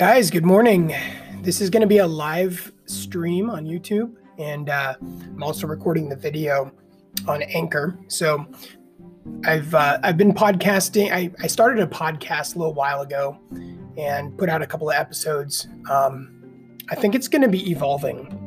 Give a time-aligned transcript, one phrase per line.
[0.00, 0.94] Guys, good morning.
[1.42, 6.08] This is going to be a live stream on YouTube, and uh, I'm also recording
[6.08, 6.72] the video
[7.28, 7.98] on Anchor.
[8.08, 8.46] So
[9.44, 11.12] I've uh, I've been podcasting.
[11.12, 13.38] I, I started a podcast a little while ago
[13.98, 15.68] and put out a couple of episodes.
[15.90, 18.39] Um, I think it's going to be evolving.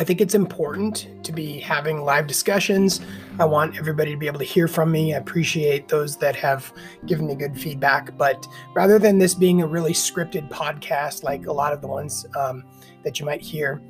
[0.00, 3.00] I think it's important to be having live discussions.
[3.40, 5.12] I want everybody to be able to hear from me.
[5.12, 6.72] I appreciate those that have
[7.06, 8.16] given me good feedback.
[8.16, 12.24] But rather than this being a really scripted podcast like a lot of the ones
[12.36, 12.62] um,
[13.02, 13.82] that you might hear,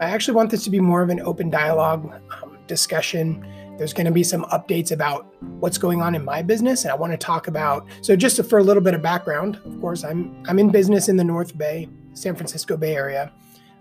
[0.00, 3.46] I actually want this to be more of an open dialogue um, discussion.
[3.78, 6.96] There's going to be some updates about what's going on in my business, and I
[6.96, 7.86] want to talk about.
[8.00, 11.16] So, just for a little bit of background, of course, I'm I'm in business in
[11.16, 13.32] the North Bay, San Francisco Bay Area.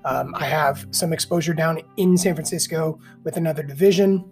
[0.06, 4.30] Um, I have some exposure down in San Francisco with another division,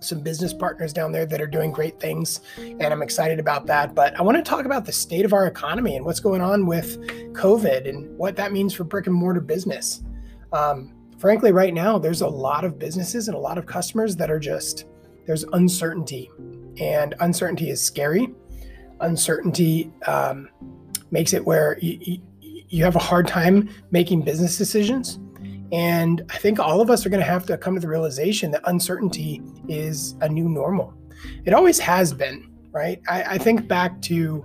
[0.00, 3.94] some business partners down there that are doing great things, and I'm excited about that.
[3.94, 6.66] But I want to talk about the state of our economy and what's going on
[6.66, 7.00] with
[7.32, 10.02] COVID and what that means for brick and mortar business.
[10.52, 14.30] Um, frankly, right now, there's a lot of businesses and a lot of customers that
[14.30, 14.86] are just,
[15.26, 16.30] there's uncertainty,
[16.78, 18.34] and uncertainty is scary.
[19.00, 20.48] Uncertainty um,
[21.10, 22.18] makes it where you, you
[22.82, 25.20] have a hard time making business decisions.
[25.72, 28.50] And I think all of us are going to have to come to the realization
[28.52, 30.92] that uncertainty is a new normal.
[31.44, 33.00] It always has been, right?
[33.08, 34.44] I, I think back to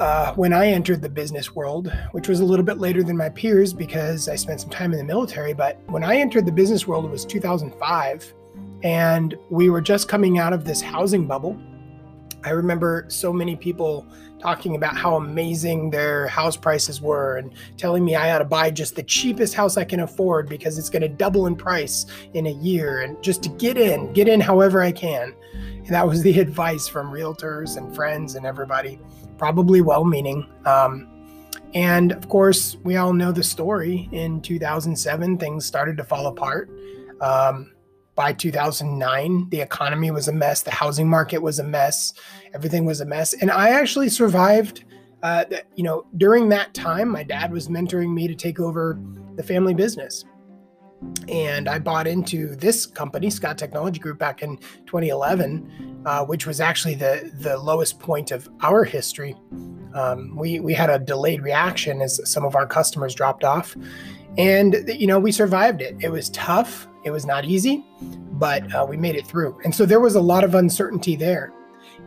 [0.00, 3.28] uh, when I entered the business world, which was a little bit later than my
[3.28, 5.52] peers because I spent some time in the military.
[5.52, 8.34] But when I entered the business world, it was 2005,
[8.82, 11.60] and we were just coming out of this housing bubble.
[12.44, 14.06] I remember so many people
[14.40, 18.70] talking about how amazing their house prices were and telling me I ought to buy
[18.70, 22.46] just the cheapest house I can afford because it's going to double in price in
[22.46, 25.34] a year and just to get in, get in however I can.
[25.52, 28.98] And that was the advice from realtors and friends and everybody,
[29.38, 30.46] probably well meaning.
[30.64, 31.06] Um,
[31.74, 34.08] and of course, we all know the story.
[34.12, 36.70] In 2007, things started to fall apart.
[37.20, 37.72] Um,
[38.16, 42.12] by 2009, the economy was a mess, the housing market was a mess,
[42.54, 43.32] everything was a mess.
[43.34, 44.84] And I actually survived.
[45.22, 45.44] Uh,
[45.76, 48.98] you know, during that time, my dad was mentoring me to take over
[49.36, 50.24] the family business.
[51.28, 56.60] And I bought into this company, Scott Technology Group, back in 2011, uh, which was
[56.60, 59.34] actually the, the lowest point of our history.
[59.94, 63.76] Um, we, we had a delayed reaction as some of our customers dropped off.
[64.36, 65.96] And, you know, we survived it.
[66.00, 66.86] It was tough.
[67.04, 67.84] It was not easy,
[68.32, 69.58] but uh, we made it through.
[69.64, 71.52] And so there was a lot of uncertainty there.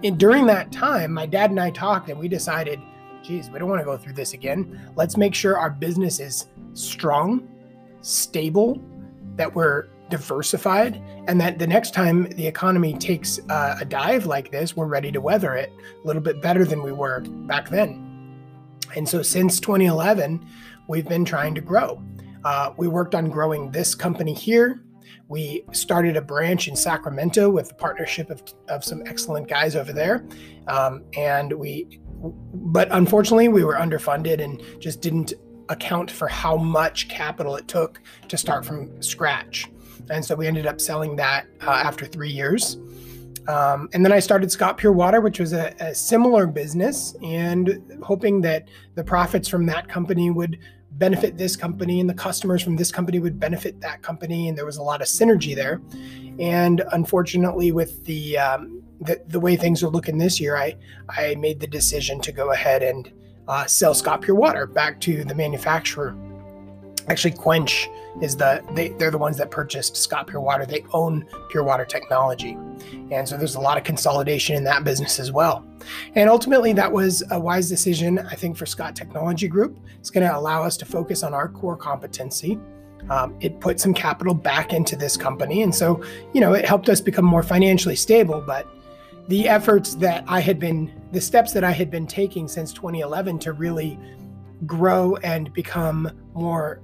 [0.03, 2.81] And during that time, my dad and I talked and we decided,
[3.24, 4.91] geez, we don't want to go through this again.
[4.96, 7.47] Let's make sure our business is strong,
[8.02, 8.81] stable,
[9.38, 14.52] that we're diversified, and that the next time the economy takes uh, a dive like
[14.52, 15.72] this, we're ready to weather it
[16.03, 18.38] a little bit better than we were back then.
[18.96, 20.46] And so since 2011,
[20.88, 22.03] we've been trying to grow.
[22.44, 24.83] Uh, we worked on growing this company here.
[25.34, 29.92] We started a branch in Sacramento with the partnership of, of some excellent guys over
[29.92, 30.24] there.
[30.68, 32.00] Um, and we,
[32.54, 35.34] but unfortunately, we were underfunded and just didn't
[35.70, 39.72] account for how much capital it took to start from scratch.
[40.12, 42.78] And so we ended up selling that uh, after three years.
[43.48, 47.82] Um, and then I started Scott Pure Water, which was a, a, similar business, and
[48.04, 50.60] hoping that the profits from that company would
[50.98, 54.48] benefit this company and the customers from this company would benefit that company.
[54.48, 55.81] And there was a lot of synergy there.
[56.40, 60.76] And unfortunately with the um, the, the way things are looking this year i
[61.09, 63.12] i made the decision to go ahead and
[63.48, 66.16] uh, sell scott pure water back to the manufacturer
[67.08, 67.90] actually quench
[68.22, 71.86] is the they, they're the ones that purchased scott pure water they own pure water
[71.86, 72.58] technology.
[73.12, 75.66] And so there's a lot of consolidation in that business as well.
[76.16, 79.78] And ultimately that was a wise decision i think for scott technology group.
[80.00, 82.59] It's going to allow us to focus on our core competency.
[83.09, 85.63] Um, it put some capital back into this company.
[85.63, 86.03] And so
[86.34, 88.68] you know it helped us become more financially stable but
[89.30, 93.39] the efforts that i had been the steps that i had been taking since 2011
[93.39, 93.98] to really
[94.66, 96.82] grow and become more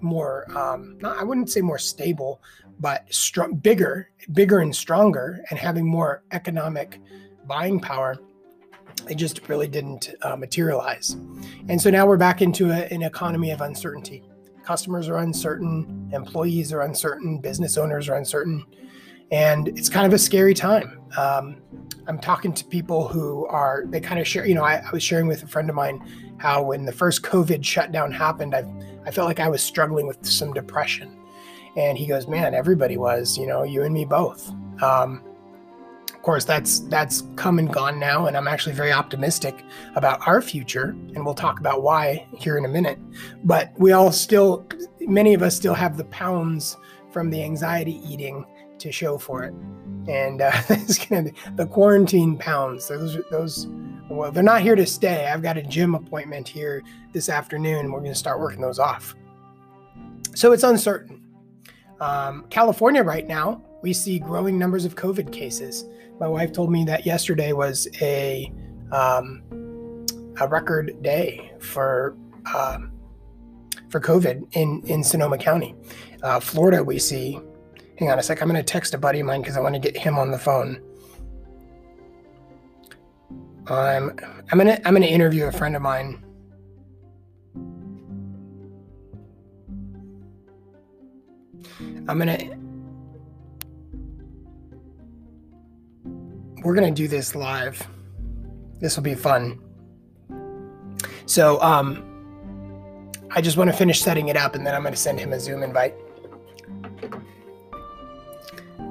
[0.00, 2.42] more um, not, I wouldn't say more stable,
[2.80, 7.00] but strong, bigger, bigger and stronger, and having more economic
[7.46, 8.16] buying power.
[9.08, 11.16] It just really didn't uh, materialize,
[11.68, 14.22] and so now we're back into a, an economy of uncertainty.
[14.64, 18.64] Customers are uncertain, employees are uncertain, business owners are uncertain,
[19.32, 21.00] and it's kind of a scary time.
[21.16, 21.56] Um,
[22.06, 24.46] I'm talking to people who are they kind of share.
[24.46, 26.06] You know, I, I was sharing with a friend of mine
[26.38, 28.64] how when the first COVID shutdown happened, I
[29.06, 31.18] I felt like I was struggling with some depression.
[31.76, 34.52] And he goes, Man, everybody was, you know, you and me both.
[34.82, 35.22] Um,
[36.08, 39.64] of course, that's that's come and gone now, and I'm actually very optimistic
[39.96, 42.98] about our future, and we'll talk about why here in a minute.
[43.44, 44.66] But we all still,
[45.00, 46.76] many of us still have the pounds
[47.10, 48.44] from the anxiety eating
[48.82, 49.54] to show for it,
[50.08, 52.88] and uh, it's gonna be the quarantine pounds.
[52.88, 53.66] Those those,
[54.08, 55.26] well, they're not here to stay.
[55.26, 56.82] I've got a gym appointment here
[57.12, 57.90] this afternoon.
[57.90, 59.14] We're gonna start working those off.
[60.34, 61.22] So it's uncertain.
[62.00, 65.84] Um, California right now, we see growing numbers of COVID cases.
[66.18, 68.52] My wife told me that yesterday was a
[68.90, 69.42] um,
[70.40, 72.16] a record day for
[72.54, 72.92] um,
[73.88, 75.74] for COVID in in Sonoma County.
[76.22, 77.40] Uh, Florida, we see.
[77.98, 78.42] Hang on a sec.
[78.42, 80.30] I'm going to text a buddy of mine because I want to get him on
[80.30, 80.80] the phone.
[83.68, 84.18] I'm
[84.50, 86.24] I'm gonna I'm gonna interview a friend of mine.
[92.08, 92.38] I'm gonna
[96.62, 97.86] we're going to do this live.
[98.80, 99.60] This will be fun.
[101.26, 102.08] So, um,
[103.30, 105.32] I just want to finish setting it up and then I'm going to send him
[105.32, 105.94] a Zoom invite.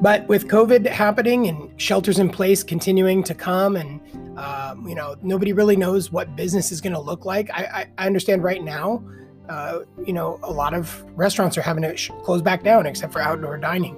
[0.02, 4.02] But with COVID happening and shelters in place continuing to come, and
[4.38, 7.50] um, you know nobody really knows what business is going to look like.
[7.52, 9.04] I, I, I understand right now,
[9.48, 13.14] uh, you know, a lot of restaurants are having to sh- close back down except
[13.14, 13.96] for outdoor dining.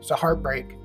[0.00, 0.76] It's a heartbreak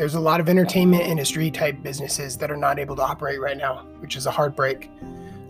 [0.00, 3.58] there's a lot of entertainment industry type businesses that are not able to operate right
[3.58, 4.90] now, which is a heartbreak.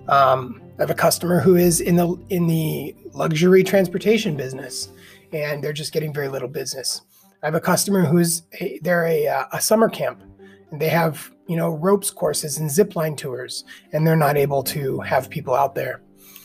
[0.08, 4.88] Um, I have a customer who is in the in the luxury transportation business,
[5.32, 7.02] and they're just getting very little business.
[7.42, 10.22] I have a customer who's a, they're a, uh, a summer camp,
[10.70, 14.62] and they have you know ropes courses and zip line tours, and they're not able
[14.64, 16.02] to have people out there.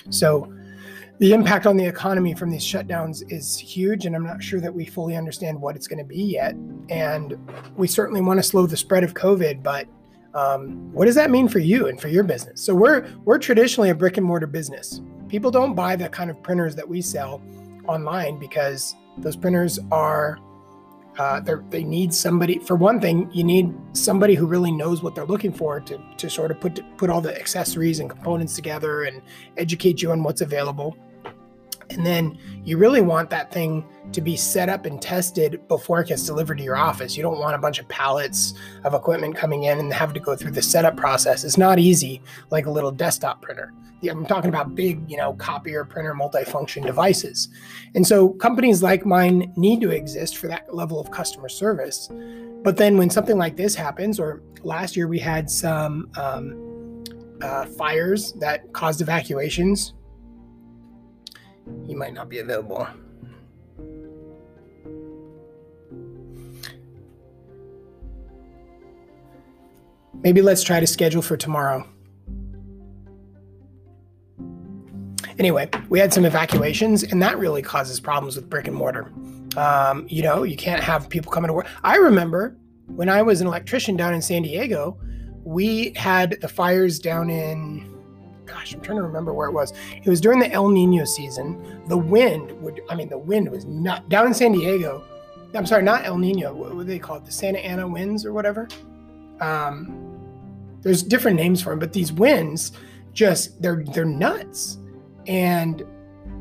[0.09, 0.51] So
[1.19, 4.74] the impact on the economy from these shutdowns is huge, and I'm not sure that
[4.74, 6.56] we fully understand what it's going to be yet.
[6.89, 7.38] And
[7.77, 9.88] we certainly want to slow the spread of COVID, but
[10.33, 12.62] um, what does that mean for you and for your business?
[12.62, 15.01] So we're we're traditionally a brick and mortar business.
[15.30, 17.42] People don't buy the kind of printers that we sell
[17.88, 20.38] online because those printers are
[21.18, 25.26] uh, they need somebody for one thing you need somebody who really knows what they're
[25.26, 29.22] looking for to, to sort of put put all the accessories and components together and
[29.58, 30.98] educate you on what's available
[31.90, 36.08] and then you really want that thing to be set up and tested before it
[36.08, 37.16] gets delivered to your office.
[37.18, 38.54] You don't want a bunch of pallets
[38.84, 41.44] of equipment coming in and have to go through the setup process.
[41.44, 42.22] It's not easy
[42.52, 43.74] like a little desktop printer.
[44.04, 47.50] I'm talking about big, you know, copier, printer, multifunction devices.
[47.96, 52.10] And so companies like mine need to exist for that level of customer service.
[52.64, 57.04] But then when something like this happens, or last year we had some um,
[57.42, 59.94] uh, fires that caused evacuations
[61.86, 62.88] he might not be available.
[70.22, 71.88] Maybe let's try to schedule for tomorrow.
[75.38, 79.12] Anyway, we had some evacuations, and that really causes problems with brick and mortar.
[79.58, 81.68] Um, you know, you can't have people coming to work.
[81.84, 82.58] I remember
[82.88, 84.98] when I was an electrician down in San Diego,
[85.44, 87.94] we had the fires down in
[88.66, 89.74] gosh, I'm trying to remember where it was.
[90.04, 91.84] It was during the El Nino season.
[91.88, 95.04] The wind would, I mean, the wind was not down in San Diego.
[95.54, 96.54] I'm sorry, not El Nino.
[96.54, 97.26] What, do they call it?
[97.26, 98.68] The Santa Ana winds or whatever.
[99.40, 100.12] Um,
[100.81, 102.72] there's different names for them, but these winds
[103.14, 104.78] just they're they're nuts,
[105.28, 105.84] and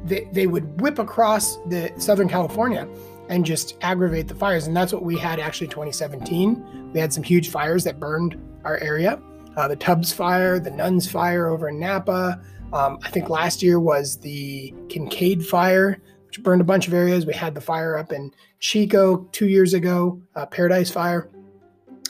[0.04, 2.88] they they would whip across the Southern California
[3.28, 4.66] and just aggravate the fires.
[4.66, 6.93] And that's what we had actually 2017.
[6.93, 9.21] We had some huge fires that burned our area
[9.56, 12.40] uh, the Tubbs fire, the Nuns fire over in Napa.
[12.73, 17.26] Um, I think last year was the Kincade fire, which burned a bunch of areas.
[17.26, 21.30] We had the fire up in Chico two years ago, uh, Paradise Fire.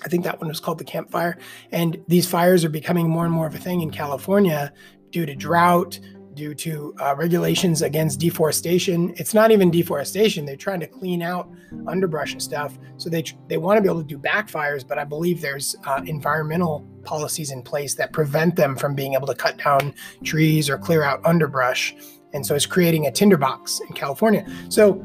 [0.05, 1.39] I think that one was called the Camp Fire.
[1.73, 4.73] And these fires are becoming more and more of a thing in California
[5.11, 5.99] due to drought,
[6.35, 9.15] due to uh, regulations against deforestation.
[9.17, 11.51] It's not even deforestation; they're trying to clean out
[11.87, 12.79] underbrush and stuff.
[12.97, 16.03] So they they want to be able to do backfires, but I believe there's uh,
[16.07, 19.95] environmental policies in place that prevent them from being able to cut down
[20.25, 21.95] trees or clear out underbrush.
[22.33, 24.47] And so it's creating a tinderbox in California.
[24.69, 25.05] So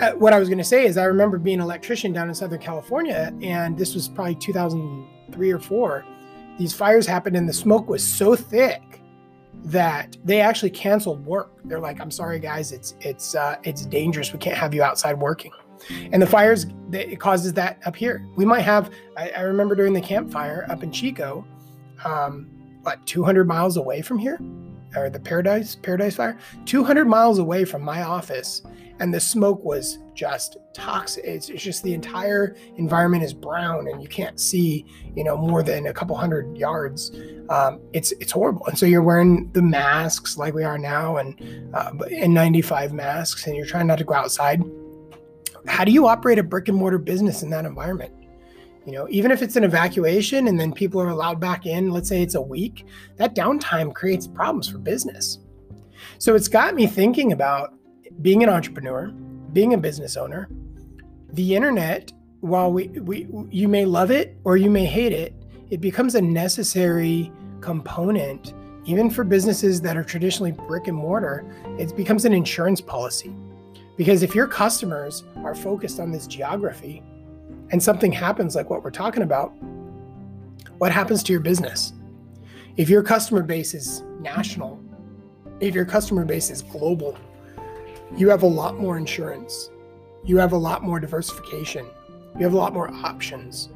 [0.00, 2.34] uh, what I was going to say is I remember being an electrician down in
[2.34, 6.04] Southern California, and this was probably 2003 or four.
[6.58, 8.82] These fires happened, and the smoke was so thick
[9.64, 11.50] that they actually canceled work.
[11.64, 14.32] They're like, "I'm sorry, guys, it's it's uh, it's dangerous.
[14.32, 15.52] We can't have you outside working."
[16.12, 18.26] And the fires it causes that up here.
[18.36, 18.90] We might have.
[19.16, 21.44] I, I remember during the Camp Fire up in Chico,
[22.04, 22.48] um,
[22.82, 24.38] what 200 miles away from here,
[24.96, 28.62] or the Paradise Paradise Fire, 200 miles away from my office,
[29.00, 31.24] and the smoke was just toxic.
[31.24, 35.62] It's, it's, just the entire environment is brown, and you can't see, you know, more
[35.62, 37.12] than a couple hundred yards.
[37.50, 38.66] Um, it's it's horrible.
[38.66, 43.56] And so you're wearing the masks like we are now, and uh, N95 masks, and
[43.56, 44.62] you're trying not to go outside.
[45.66, 48.12] How do you operate a brick and mortar business in that environment?
[48.86, 52.08] You know, even if it's an evacuation and then people are allowed back in, let's
[52.08, 52.86] say it's a week,
[53.16, 55.38] that downtime creates problems for business.
[56.18, 57.74] So it's got me thinking about
[58.22, 59.08] being an entrepreneur,
[59.52, 60.48] being a business owner.
[61.32, 65.34] The internet, while we, we you may love it or you may hate it,
[65.70, 68.54] it becomes a necessary component
[68.88, 71.44] even for businesses that are traditionally brick and mortar,
[71.78, 73.36] it becomes an insurance policy.
[73.98, 77.02] Because if your customers are focused on this geography,
[77.70, 79.48] and something happens like what we're talking about,
[80.78, 81.92] what happens to your business?
[82.76, 84.80] If your customer base is national,
[85.60, 87.18] if your customer base is global,
[88.16, 89.70] you have a lot more insurance.
[90.24, 91.84] You have a lot more diversification.
[92.36, 93.68] You have a lot more options.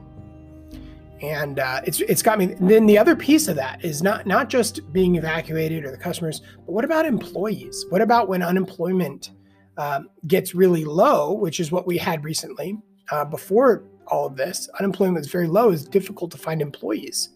[1.20, 2.54] And uh, it's it's got me.
[2.60, 6.42] Then the other piece of that is not not just being evacuated or the customers,
[6.64, 7.86] but what about employees?
[7.90, 9.30] What about when unemployment
[9.78, 12.78] um, gets really low, which is what we had recently?
[13.12, 15.70] uh, before all of this, unemployment was very low.
[15.70, 17.30] It's difficult to find employees.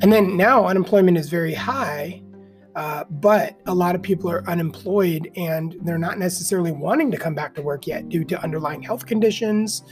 [0.00, 2.22] And then now unemployment is very high,
[2.74, 7.34] uh, but a lot of people are unemployed and they're not necessarily wanting to come
[7.34, 9.82] back to work yet due to underlying health conditions,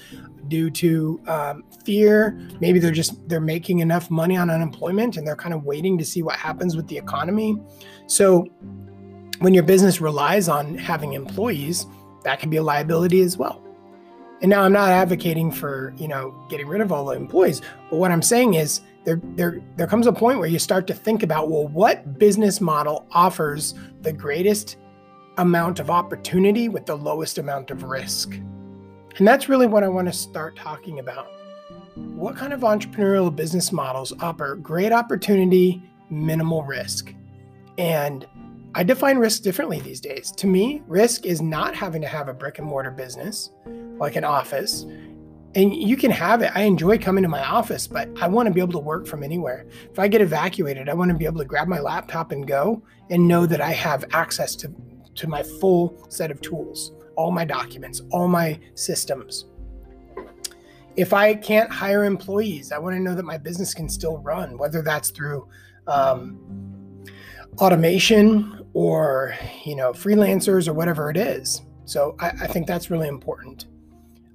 [0.49, 2.41] due to um, fear.
[2.61, 6.05] Maybe they're just they're making enough money on unemployment and they're kind of waiting to
[6.05, 7.61] see what happens with the economy.
[8.07, 8.47] So
[9.41, 11.87] when your business relies on having employees,
[12.23, 13.63] that can be a liability as well.
[14.43, 17.97] And now I'm not advocating for, you know, getting rid of all the employees, but
[17.99, 21.23] what I'm saying is there there there comes a point where you start to think
[21.23, 24.77] about, well, what business model offers the greatest
[25.39, 28.35] amount of opportunity with the lowest amount of risk?
[29.17, 31.29] And that's really what I want to start talking about.
[31.97, 37.15] What kind of entrepreneurial business models offer great opportunity, minimal risk?
[37.79, 38.27] And
[38.73, 40.31] I define risk differently these days.
[40.33, 43.51] To me, risk is not having to have a brick and mortar business
[43.99, 44.87] like an office.
[45.57, 46.53] And you can have it.
[46.55, 49.25] I enjoy coming to my office, but I want to be able to work from
[49.25, 49.67] anywhere.
[49.91, 52.81] If I get evacuated, I want to be able to grab my laptop and go
[53.11, 54.73] and know that I have access to,
[55.17, 59.47] to my full set of tools, all my documents, all my systems.
[60.95, 64.57] If I can't hire employees, I want to know that my business can still run,
[64.57, 65.49] whether that's through
[65.89, 66.39] um,
[67.59, 69.35] automation or
[69.65, 71.63] you know freelancers or whatever it is.
[71.85, 73.67] So I, I think that's really important.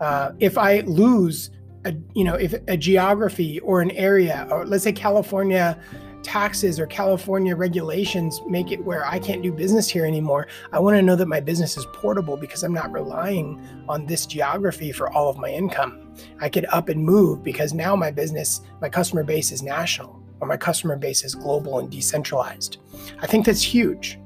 [0.01, 1.51] Uh, if I lose,
[1.85, 5.79] a, you know, if a geography or an area, or let's say California
[6.21, 10.97] taxes or California regulations make it where I can't do business here anymore, I want
[10.97, 15.09] to know that my business is portable because I'm not relying on this geography for
[15.13, 16.13] all of my income.
[16.41, 20.47] I could up and move because now my business, my customer base is national or
[20.47, 22.77] my customer base is global and decentralized.
[23.19, 24.19] I think that's huge.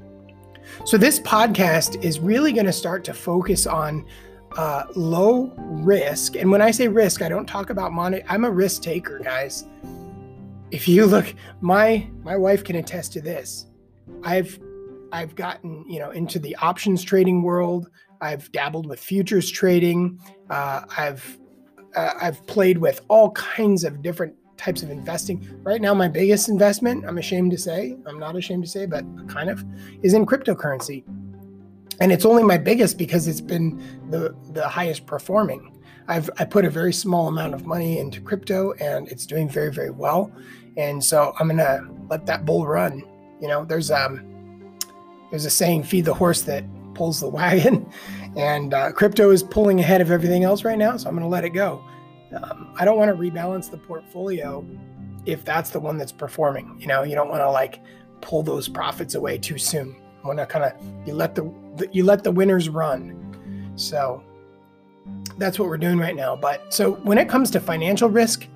[0.84, 4.06] So, this podcast is really going to start to focus on
[4.56, 6.36] uh, low risk.
[6.36, 8.22] And when I say risk, I don't talk about money.
[8.28, 9.66] I'm a risk taker, guys.
[10.70, 13.66] If you look, my my wife can attest to this.
[14.24, 14.58] I've
[15.12, 17.90] I've gotten you know into the options trading world.
[18.22, 20.18] I've dabbled with futures trading.
[20.48, 21.38] Uh, I've
[21.94, 25.46] uh, I've played with all kinds of different types of investing.
[25.62, 29.04] Right now, my biggest investment, I'm ashamed to say, I'm not ashamed to say, but
[29.28, 29.64] kind of,
[30.02, 31.04] is in cryptocurrency
[32.00, 33.78] and it's only my biggest because it's been
[34.10, 35.78] the the highest performing.
[36.08, 39.70] I've I put a very small amount of money into crypto and it's doing very
[39.70, 40.32] very well,
[40.76, 43.04] and so I'm gonna let that bull run.
[43.40, 44.26] You know, there's um
[45.30, 46.64] there's a saying, "Feed the horse that
[46.94, 47.88] pulls the wagon,"
[48.36, 51.44] and uh, crypto is pulling ahead of everything else right now, so I'm gonna let
[51.44, 51.84] it go.
[52.34, 54.66] Um, I don't want to rebalance the portfolio
[55.26, 56.76] if that's the one that's performing.
[56.78, 57.80] You know, you don't want to like
[58.20, 60.72] pull those profits away too soon want to kind of
[61.06, 61.50] you let the
[61.92, 63.72] you let the winners run.
[63.76, 64.22] So
[65.38, 66.36] that's what we're doing right now.
[66.36, 68.46] But so when it comes to financial risk,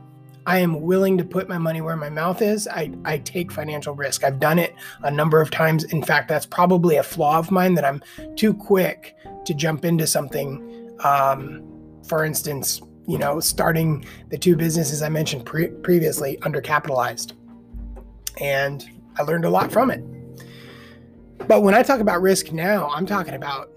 [0.46, 2.68] I am willing to put my money where my mouth is.
[2.68, 4.24] I, I take financial risk.
[4.24, 5.84] I've done it a number of times.
[5.84, 8.02] In fact, that's probably a flaw of mine that I'm
[8.36, 9.16] too quick
[9.46, 10.92] to jump into something.
[11.02, 11.62] Um,
[12.06, 17.32] for instance, you know, starting the two businesses I mentioned pre- previously undercapitalized.
[18.40, 20.02] And I learned a lot from it.
[21.46, 23.70] But when I talk about risk now, I'm talking about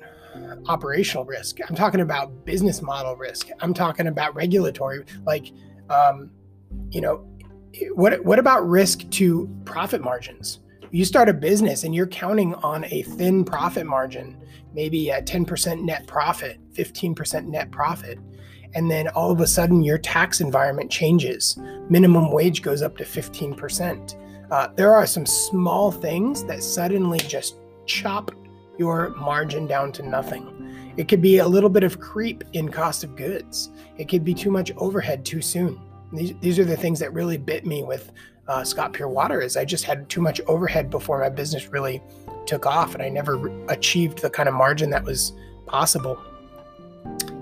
[0.67, 1.57] operational risk.
[1.67, 3.49] I'm talking about business model risk.
[3.59, 5.51] I'm talking about regulatory, like,
[5.89, 6.31] um,
[6.89, 7.27] you know,
[7.91, 10.59] what what about risk to profit margins?
[10.91, 14.37] You start a business and you're counting on a thin profit margin,
[14.73, 18.19] maybe a 10% net profit, 15% net profit.
[18.75, 21.57] And then all of a sudden, your tax environment changes.
[21.89, 24.15] Minimum wage goes up to 15%.
[24.51, 28.31] Uh, there are some small things that suddenly just chop
[28.77, 30.93] your margin down to nothing.
[30.97, 33.69] It could be a little bit of creep in cost of goods.
[33.97, 35.79] It could be too much overhead too soon.
[36.13, 38.11] These, these are the things that really bit me with
[38.47, 42.01] uh, Scott Pure Water is I just had too much overhead before my business really
[42.45, 45.33] took off and I never achieved the kind of margin that was
[45.65, 46.17] possible.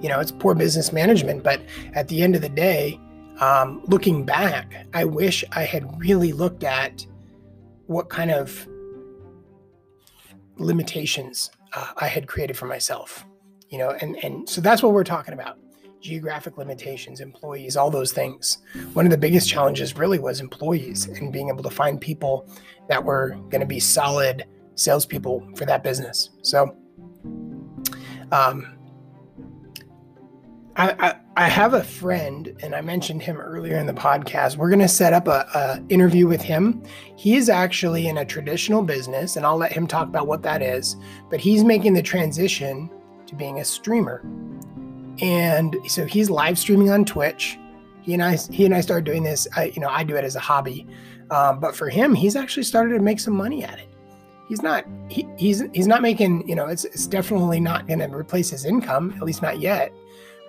[0.06, 1.62] You know, it's poor business management, but
[1.96, 3.00] at the end of the day,
[3.40, 7.04] um, looking back, I wish I had really looked at
[7.88, 8.68] what kind of
[10.58, 13.26] limitations uh, I had created for myself.
[13.70, 15.58] You know, and and so that's what we're talking about
[16.02, 18.60] geographic limitations, employees, all those things.
[18.94, 22.48] One of the biggest challenges really was employees and being able to find people
[22.90, 24.46] that were going to be solid
[24.76, 26.30] salespeople for that business.
[26.44, 26.78] So,
[28.32, 28.75] um,
[30.78, 34.58] I, I, have a friend, and I mentioned him earlier in the podcast.
[34.58, 36.84] We're going to set up a, a interview with him.
[37.16, 40.62] He is actually in a traditional business, and I'll let him talk about what that
[40.62, 40.98] is.
[41.30, 42.90] But he's making the transition
[43.28, 44.22] to being a streamer
[45.22, 47.58] and so he's live streaming on Twitch.
[48.02, 49.48] He and I, he and I started doing this.
[49.56, 50.88] I, you know, I do it as a hobby,
[51.32, 53.90] um, but for him, he's actually started to make some money at it.
[54.48, 58.16] He's not, he, he's, he's not making, you know, it's, it's definitely not going to
[58.16, 59.92] replace his income, at least not yet,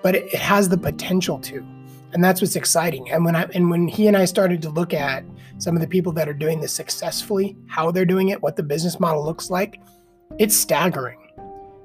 [0.06, 1.66] but it, has the potential to,
[2.12, 3.10] and that's what's exciting.
[3.10, 5.24] And when I, and when he and I started to look at
[5.58, 8.62] some of the people that are doing this successfully, how they're doing it, what the
[8.62, 9.82] business model looks like,
[10.38, 11.18] it's staggering.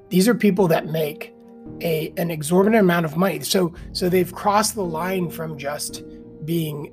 [0.08, 1.34] These are people that make
[1.80, 3.40] a an exorbitant amount of money.
[3.40, 6.04] So so they've crossed the line from just
[6.44, 6.92] being,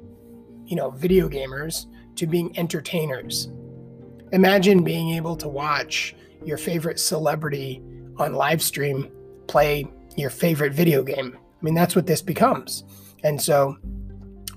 [0.66, 3.52] you know, video gamers to being entertainers.
[4.32, 7.84] Imagine being able to watch your favorite celebrity
[8.18, 9.12] on live stream
[9.46, 9.86] play
[10.16, 11.38] your favorite video game.
[11.38, 12.84] I mean, that's what this becomes.
[13.24, 13.78] And so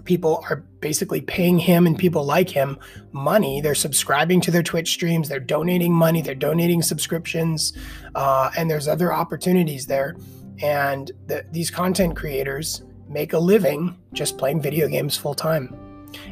[0.04, 2.78] people are basically paying him and people like him
[3.12, 3.60] money.
[3.60, 7.72] They're subscribing to their Twitch streams, they're donating money, they're donating subscriptions,
[8.14, 10.16] uh, and there's other opportunities there.
[10.62, 15.76] And the, these content creators make a living just playing video games full time.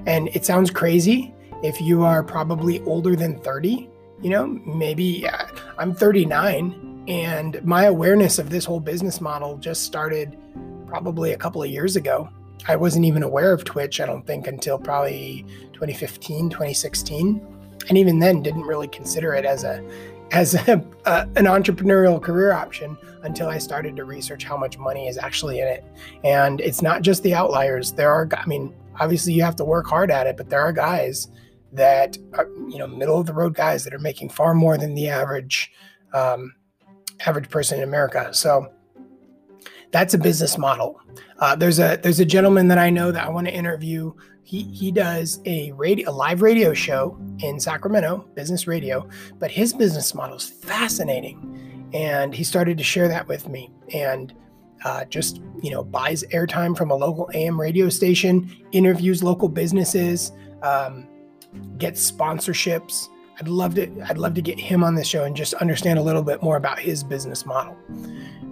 [0.06, 3.88] And it sounds crazy if you are probably older than 30.
[4.22, 5.46] You know, maybe uh,
[5.78, 10.36] I'm 39, and my awareness of this whole business model just started
[10.86, 12.28] probably a couple of years ago
[12.68, 17.46] I wasn't even aware of Twitch, I don't think, until probably 2015, 2016.
[17.88, 19.82] And even then didn't really consider it as a
[20.32, 25.18] as a, an entrepreneurial career option until I started to research how much money is
[25.18, 25.84] actually in it.
[26.22, 27.92] And it's not just the outliers.
[27.92, 30.72] There are, I mean, obviously you have to work hard at it, but there are
[30.72, 31.26] guys
[31.72, 34.94] that are, you know, middle of the road guys that are making far more than
[34.94, 35.72] the average
[36.12, 36.54] um,
[37.26, 38.32] average person in America.
[38.32, 38.72] So
[39.92, 41.00] that's a business model.
[41.38, 44.12] Uh, there's a there's a gentleman that I know that I want to interview.
[44.44, 49.72] He he does a radio a live radio show in Sacramento, business radio, but his
[49.72, 53.72] business model is fascinating, and he started to share that with me.
[53.92, 54.34] And
[54.84, 60.32] uh, just you know buys airtime from a local AM radio station, interviews local businesses,
[60.62, 61.08] um,
[61.78, 63.08] gets sponsorships.
[63.40, 66.02] I'd love to I'd love to get him on the show and just understand a
[66.02, 67.76] little bit more about his business model.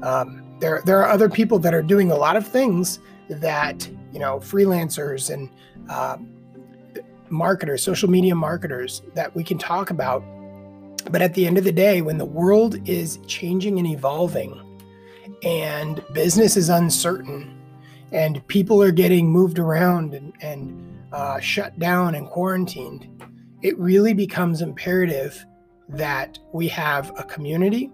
[0.03, 2.99] Um, there there are other people that are doing a lot of things
[3.29, 5.51] that you know freelancers and
[5.91, 6.17] uh,
[7.29, 10.23] marketers social media marketers that we can talk about
[11.11, 14.79] but at the end of the day when the world is changing and evolving
[15.43, 17.55] and business is uncertain
[18.13, 23.07] and people are getting moved around and, and uh, shut down and quarantined
[23.63, 25.45] it really becomes imperative
[25.89, 27.91] that we have a community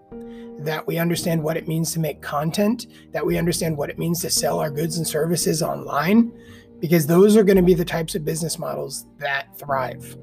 [0.58, 4.20] that we understand what it means to make content, that we understand what it means
[4.20, 6.32] to sell our goods and services online,
[6.80, 10.16] because those are going to be the types of business models that thrive.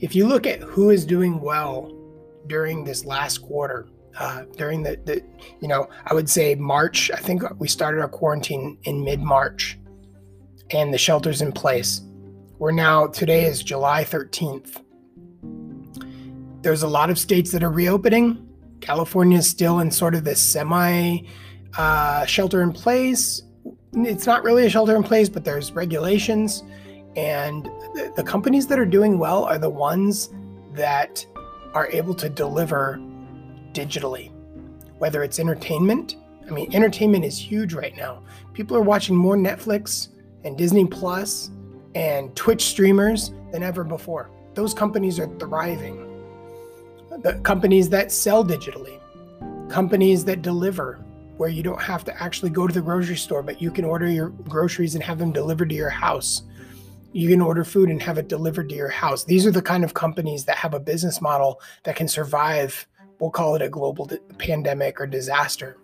[0.00, 1.96] If you look at who is doing well
[2.46, 5.22] during this last quarter, uh, during the, the,
[5.60, 9.78] you know, I would say March, I think we started our quarantine in mid March
[10.70, 12.02] and the shelters in place.
[12.62, 14.84] We're now, today is July 13th.
[16.62, 18.48] There's a lot of states that are reopening
[18.80, 21.22] California is still in sort of this semi
[21.76, 23.42] uh, shelter in place.
[23.94, 26.62] It's not really a shelter in place, but there's regulations.
[27.16, 30.30] And the, the companies that are doing well are the ones
[30.74, 31.26] that
[31.74, 33.00] are able to deliver
[33.72, 34.30] digitally,
[34.98, 36.14] whether it's entertainment.
[36.46, 38.22] I mean, entertainment is huge right now.
[38.52, 40.10] People are watching more Netflix
[40.44, 41.50] and Disney Plus
[41.94, 44.30] and Twitch streamers than ever before.
[44.54, 45.96] those companies are thriving.
[47.22, 49.00] The companies that sell digitally,
[49.70, 51.02] companies that deliver,
[51.38, 54.06] where you don't have to actually go to the grocery store, but you can order
[54.10, 56.42] your groceries and have them delivered to your house.
[57.12, 59.24] You can order food and have it delivered to your house.
[59.24, 62.86] These are the kind of companies that have a business model that can survive,
[63.18, 65.78] we'll call it a global pandemic or disaster.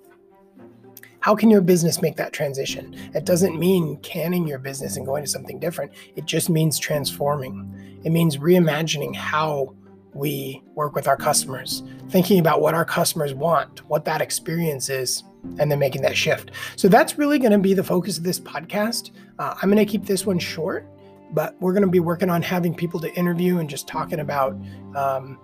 [1.28, 2.96] How can your business make that transition?
[3.14, 5.92] It doesn't mean canning your business and going to something different.
[6.16, 8.00] It just means transforming.
[8.02, 9.74] It means reimagining how
[10.14, 15.22] we work with our customers, thinking about what our customers want, what that experience is,
[15.58, 16.52] and then making that shift.
[16.76, 19.10] So that's really going to be the focus of this podcast.
[19.38, 20.86] Uh, I'm going to keep this one short,
[21.32, 24.58] but we're going to be working on having people to interview and just talking about.
[24.96, 25.38] Um,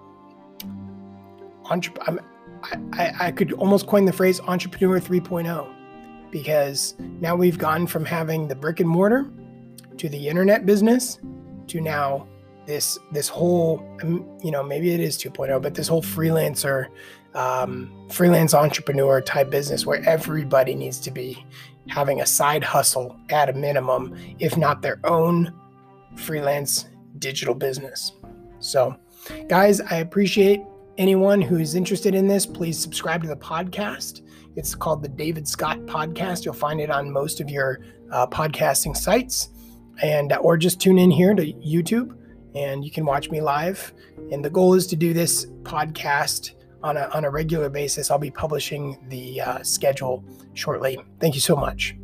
[2.95, 5.74] I, I could almost coin the phrase entrepreneur 3.0
[6.35, 9.31] because now we've gone from having the brick and mortar
[9.97, 11.21] to the internet business
[11.69, 12.27] to now
[12.67, 16.89] this this whole um, you know maybe it is 2.0 but this whole freelancer
[17.35, 21.47] um, freelance entrepreneur type business where everybody needs to be
[21.87, 25.55] having a side hustle at a minimum if not their own
[26.17, 26.87] freelance
[27.21, 28.11] digital business.
[28.59, 28.97] So
[29.47, 30.63] guys i appreciate
[30.99, 32.45] anyone who's interested in this.
[32.45, 34.23] Please subscribe to the podcast
[34.57, 37.81] it's called the david scott podcast you'll find it on most of your
[38.13, 39.51] uh, podcasting sites
[40.03, 42.17] and or just tune in here to youtube
[42.55, 43.93] and you can watch me live.
[44.31, 48.11] And the goal is to do this podcast on a, on a regular basis.
[48.11, 50.99] I'll be publishing the uh, schedule shortly.
[51.21, 51.97] Thank you so much.